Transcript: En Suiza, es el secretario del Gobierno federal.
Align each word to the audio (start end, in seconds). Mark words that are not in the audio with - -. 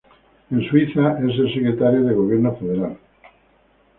En 0.49 0.63
Suiza, 0.67 1.19
es 1.19 1.37
el 1.37 1.53
secretario 1.53 2.01
del 2.01 2.15
Gobierno 2.15 2.55
federal. 2.55 2.97